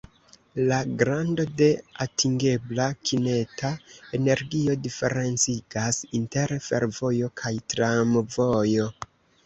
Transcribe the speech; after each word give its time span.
La 0.69 0.77
grando 1.01 1.45
de 1.61 1.67
atingebla 2.05 2.87
kineta 3.11 3.71
energio 4.21 4.79
diferencigas 4.89 6.03
inter 6.23 6.59
fervojo 6.73 7.33
kaj 7.45 7.57
tramvojo. 7.77 8.95